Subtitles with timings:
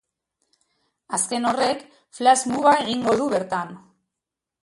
[1.17, 1.83] Azken horrek,
[2.19, 3.77] flash movie-a egingo du bertan.